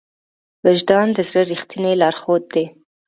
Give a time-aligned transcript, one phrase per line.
[0.65, 2.65] وجدان د زړه ریښتینی لارښود دی.